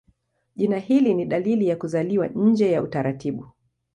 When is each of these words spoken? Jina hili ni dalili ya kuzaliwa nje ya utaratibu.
Jina 0.55 0.77
hili 0.79 1.13
ni 1.13 1.25
dalili 1.25 1.67
ya 1.67 1.75
kuzaliwa 1.75 2.27
nje 2.27 2.71
ya 2.71 2.83
utaratibu. 2.83 3.47